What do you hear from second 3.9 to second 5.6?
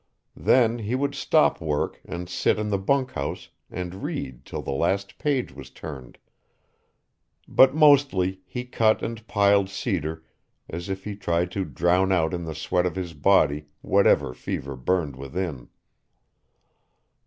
read till the last page